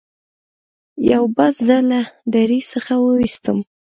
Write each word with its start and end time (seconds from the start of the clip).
یو 1.11 1.23
باز 1.35 1.55
زه 1.67 1.77
له 1.89 1.99
درې 2.35 2.59
څخه 2.71 2.93
وویستم. 3.05 3.57